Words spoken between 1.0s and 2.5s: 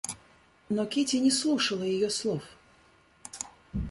не слушала ее слов.